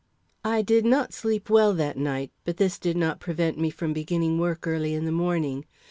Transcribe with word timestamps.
I 0.43 0.63
did 0.63 0.83
not 0.83 1.13
sleep 1.13 1.47
well 1.47 1.73
that 1.75 1.95
night, 1.95 2.31
but 2.43 2.57
this 2.57 2.79
did 2.79 2.97
not 2.97 3.19
prevent 3.19 3.59
me 3.59 3.69
from 3.69 3.93
beginning 3.93 4.39
work 4.39 4.65
early 4.65 4.95
in 4.95 5.05
the 5.05 5.11
morning. 5.11 5.63